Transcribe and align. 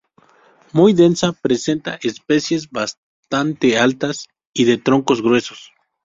Muy 0.73 0.93
densa, 0.93 1.31
presenta 1.31 1.99
especies 2.01 2.71
bastante 2.71 3.77
altas 3.77 4.29
y 4.51 4.63
de 4.63 4.79
troncos 4.79 5.21
gruesos. 5.21 5.71